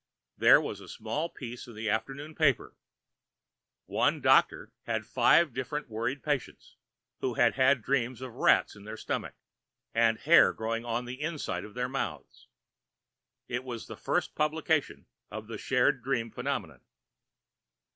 There 0.35 0.59
was 0.59 0.81
a 0.81 0.87
small 0.89 1.29
piece 1.29 1.67
in 1.67 1.77
an 1.77 1.87
afternoon 1.87 2.33
paper. 2.33 2.75
One 3.85 4.19
doctor 4.19 4.73
had 4.87 5.05
five 5.05 5.53
different 5.53 5.89
worried 5.89 6.23
patients 6.23 6.75
who 7.19 7.35
had 7.35 7.53
had 7.53 7.83
dreams 7.83 8.19
of 8.19 8.33
rats 8.33 8.75
in 8.75 8.83
their 8.83 8.97
stomachs, 8.97 9.37
and 9.93 10.17
hair 10.17 10.53
growing 10.53 10.83
on 10.85 11.05
the 11.05 11.21
insides 11.21 11.67
of 11.67 11.75
their 11.75 11.87
mouths. 11.87 12.47
This 13.47 13.59
was 13.61 13.85
the 13.85 13.95
first 13.95 14.33
publication 14.33 15.05
of 15.29 15.45
the 15.45 15.59
shared 15.59 16.01
dream 16.01 16.31
phenomenon. 16.31 16.81